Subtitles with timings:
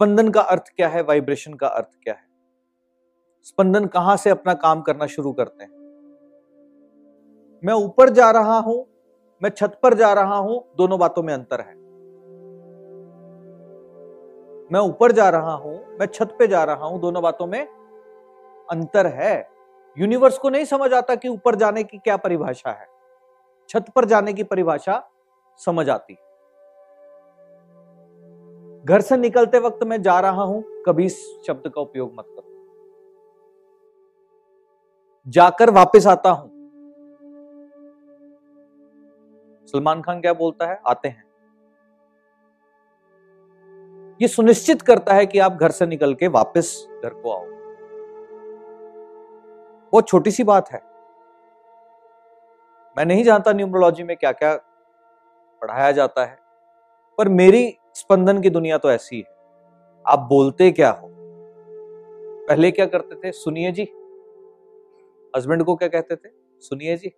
[0.00, 1.02] स्पंदन का अर्थ क्या है?
[1.02, 2.28] वाइब्रेशन का अर्थ क्या है?
[3.42, 5.70] स्पंदन कहाँ से अपना काम करना शुरू करते हैं?
[7.64, 8.86] मैं ऊपर जा रहा हूँ,
[9.42, 11.74] मैं छत पर जा रहा हूँ, दोनों बातों में अंतर है।
[14.72, 17.66] मैं ऊपर जा रहा हूँ, मैं छत पे जा रहा हूँ, दोनों बातों में
[18.70, 19.48] अंतर है।
[19.98, 22.86] यूनिवर्स को नहीं समझ आता कि ऊपर जाने की क्या परिभाषा है।
[23.68, 25.10] छत पर जाने की परिभाषा
[25.56, 26.16] समझ आती
[28.88, 32.46] घर से निकलते वक्त मैं जा रहा हूँ, कभी इस शब्द का उपयोग मत करो।
[35.26, 36.48] जाकर वापस आता हूँ।
[39.68, 40.80] सलमान खान क्या बोलता है?
[40.86, 41.24] आते हैं।
[44.20, 47.44] ये सुनिश्चित करता है कि आप घर से निकल के वापस घर को आओ।
[49.92, 50.80] बहुत छोटी सी बात है।
[52.96, 54.54] मैं नहीं जानता न्यूमरोलॉजी में क्या क्या
[55.62, 56.38] पढ़ाया जाता है,
[57.18, 59.36] पर मेरी स्पंदन की दुनिया तो ऐसी है।
[60.06, 61.08] आप बोलते क्या हो?
[62.48, 63.32] पहले क्या करते थे?
[63.32, 63.82] सुनिए जी।
[65.36, 66.28] हस्बैंड को क्या कहते थे?
[66.60, 67.12] सुनिए जी।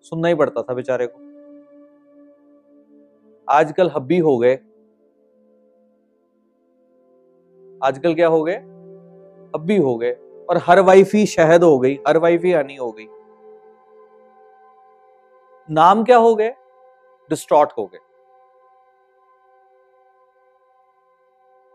[0.00, 1.18] सुनना ही पड़ता था बेचारे को।
[3.50, 4.54] आजकल हब्बी हो गए।
[7.82, 8.56] आजकल क्या हो गए?
[9.56, 10.12] हब्बी हो गए।
[10.50, 13.06] और हर वाइफ ही शहद हो गई, हर वाइफ ही हनी हो गई।
[15.70, 16.50] नाम क्या हो गए?
[17.30, 17.98] डिस्ट्रॉट हो गए।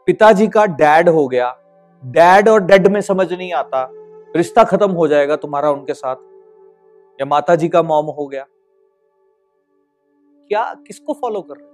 [0.07, 1.57] पिताजी का डैड हो गया।
[2.03, 3.89] डैड और डेड में समझ नहीं आता।
[4.35, 6.15] रिश्ता खत्म हो जाएगा तुम्हारा उनके साथ।
[7.19, 8.45] या माता जी का मॉम हो गया।
[10.49, 11.73] क्या, किसको फॉलो कर रहे हो?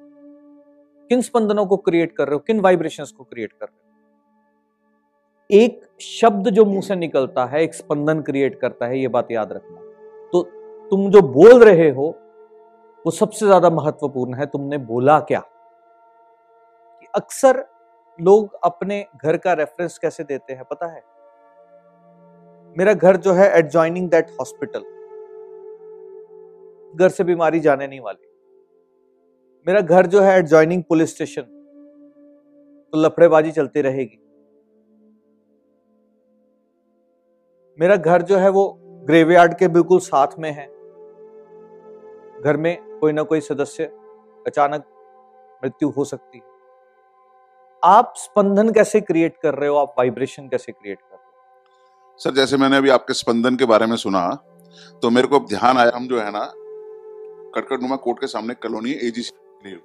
[1.10, 2.40] किन स्पंदनों को क्रिएट कर रहे हो?
[2.40, 3.82] किन वाइब्रेशंस को क्रिएट कर रहे हो?
[5.50, 9.54] एक शब्द जो मुँह से निकलता है, एक स्पंदन क्रिएट करता है, ये बात याद
[9.54, 9.82] रखना।
[10.34, 10.42] तो
[10.92, 12.16] तुम जो बोल रहे हो,
[13.06, 15.44] वो सबसे ज़्यादा महत्वपूर्ण है, तुमने बोला क्या?
[17.16, 17.66] अक्सर
[18.20, 21.04] लोग अपने घर का रेफरेंस कैसे देते हैं, पता है?
[22.78, 24.80] मेरा घर जो है एडजॉइनिंग दैट हॉस्पिटल
[26.96, 28.28] घर से बीमारी जाने नहीं वाली।
[29.68, 31.42] मेरा घर जो है एडजॉइनिंग पुलिस स्टेशन
[32.94, 34.20] तो लफड़ेबाजी चलती रहेगी।
[37.80, 38.68] मेरा घर जो है वो
[39.06, 40.68] ग्रेवयार्ड के बिल्कुल साथ में है।
[42.42, 43.86] घर में कोई ना कोई सदस्य
[44.48, 44.86] अचानक
[45.64, 46.55] मृत्यु हो सकती है।
[47.86, 49.76] आप स्पंदन कैसे क्रिएट कर रहे हो?
[49.78, 52.20] आप वाइब्रेशन कैसे क्रिएट कर रहे हो?
[52.20, 54.28] सर, जैसे मैंने अभी आपके स्पंदन के बारे में सुना
[55.04, 56.46] तो मेरे को ध्यान आया, हम जो है ना
[57.56, 59.80] कटकट नुमा कोर्ट के सामने कॉलोनी एजीसी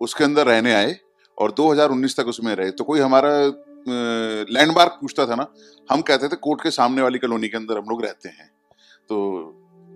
[0.00, 0.96] उसके अंदर रहने आए
[1.38, 3.30] और 2019 तक उसमें रहे। तो कोई हमारा
[4.50, 5.46] लैंडमार्क पूछता था ना,
[5.88, 8.50] हम कहते थे कोर्ट के सामने वाली कॉलोनी के अंदर हम लोग रहते हैं।
[9.10, 9.16] तो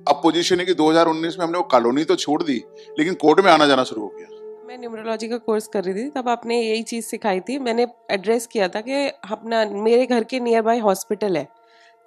[0.06, 2.62] अब पोजीशन है कि 2019 में हमने वो कॉलोनी तो छोड़ दी,
[2.98, 4.28] लेकिन कोर्ट में आना जाना शुरू हो गया।
[4.70, 8.46] मैं न्यूमरोलॉजी का कोर्स कर रही थी, तब आपने यही चीज़ सिखाई थी। मैंने एड्रेस
[8.46, 11.46] किया था कि अपना, मेरे घर के नियर बाय हॉस्पिटल है।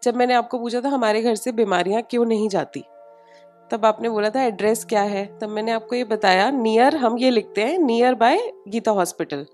[0.03, 2.83] जब मैंने आपको पूछा था, हमारे घर से बीमारियाँ क्यों नहीं जाती?
[3.71, 5.25] तब आपने बोला था एड्रेस क्या है?
[5.39, 9.45] तब मैंने आपको ये बताया नियर हम ये लिखते हैं नियर बाय गीता हॉस्पिटल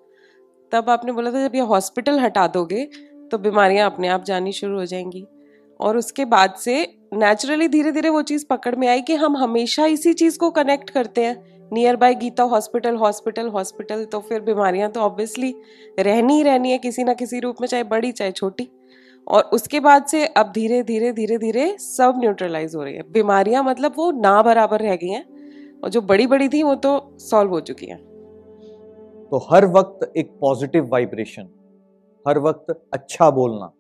[0.71, 2.85] तब आपने बोला था, जब ये हॉस्पिटल हटा दोगे
[3.31, 5.25] तो बीमारियाँ अपने आप जानी शुरू हो जाएँगी।
[5.79, 6.81] और उसके बाद से
[7.13, 10.89] नेचुरली धीरे धीरे वो चीज़ पकड़ में आई कि हम हमेशा इसी चीज़ को कनेक्ट
[10.89, 11.58] करते हैं।
[11.95, 15.53] Nearby Geeta hospital hospital hospital तो फिर बीमारियाँ तो ऑब्वियसली
[15.99, 18.69] रहनी ही रहनी है, किसी ना किसी रूप में, चाहे बड़ी, चाहे छोटी।
[19.27, 23.63] और उसके बाद से अब धीरे धीरे धीरे धीरे सब न्यूट्रलाइज हो रही है। बीमारियाँ
[23.63, 25.25] मतलब वो ना बराबर रह गई हैं,
[25.83, 27.97] और जो बड़ी बड़ी थी वो तो सॉल्व हो चुकी हैं।
[29.31, 31.49] तो हर वक्त एक पॉजिटिव वाइब्रेशन
[32.25, 33.71] हर वक्त अच्छा बोलना।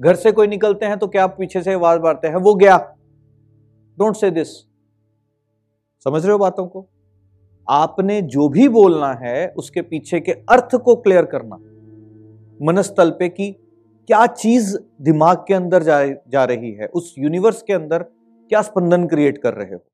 [0.00, 2.36] घर से कोई निकलते हैं तो क्या पीछे से आवाज़ मारते हैं?
[2.36, 2.76] वो गया।
[3.98, 4.48] डोंट से दिस
[6.06, 6.86] समझ रहे हो बातों को?
[7.70, 11.56] आपने जो भी बोलना है उसके पीछे के अर्थ को क्लियर करना।
[12.66, 13.50] मनस्तल पे कि
[14.08, 18.02] क्या चीज़ दिमाग के अंदर जा, जा रही है उस यूनिवर्स के अंदर
[18.50, 19.84] क्या स्पंदन क्रिएट कर रहे हो?